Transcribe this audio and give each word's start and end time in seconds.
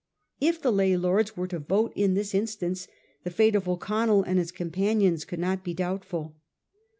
If 0.39 0.59
the 0.59 0.71
lay 0.71 0.97
lords 0.97 1.37
were 1.37 1.45
to 1.49 1.59
vote 1.59 1.93
in 1.95 2.15
this 2.15 2.33
instance, 2.33 2.87
the 3.23 3.29
fate 3.29 3.53
of 3.53 3.69
O'Con 3.69 4.07
nell 4.07 4.23
and 4.23 4.39
his 4.39 4.51
companions 4.51 5.25
could 5.25 5.37
not 5.37 5.63
be 5.63 5.75
doubtful. 5.75 6.35